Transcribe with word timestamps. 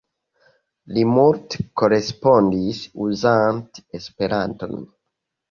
Li 0.95 1.03
multe 1.17 1.65
korespondis 1.81 2.81
uzante 3.09 3.87
Esperanton. 4.01 4.77